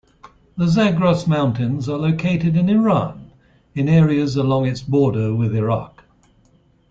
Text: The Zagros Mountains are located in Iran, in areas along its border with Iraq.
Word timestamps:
The 0.57 0.67
Zagros 0.67 1.27
Mountains 1.27 1.87
are 1.87 1.95
located 1.99 2.57
in 2.57 2.69
Iran, 2.69 3.29
in 3.75 3.87
areas 3.87 4.35
along 4.35 4.65
its 4.65 4.81
border 4.81 5.35
with 5.35 5.55
Iraq. 5.55 6.03